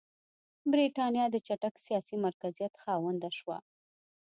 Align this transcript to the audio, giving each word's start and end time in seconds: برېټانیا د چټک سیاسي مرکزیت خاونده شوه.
برېټانیا 0.71 1.25
د 1.31 1.35
چټک 1.47 1.75
سیاسي 1.85 2.15
مرکزیت 2.25 2.73
خاونده 2.81 3.29
شوه. 3.37 3.57